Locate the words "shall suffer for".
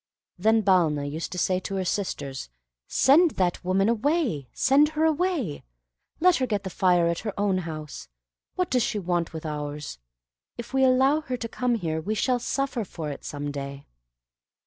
12.15-13.11